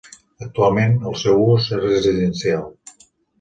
Actualment 0.45 0.95
el 1.11 1.17
seu 1.23 1.43
ús 1.43 1.67
és 1.77 1.83
residencial. 1.85 2.67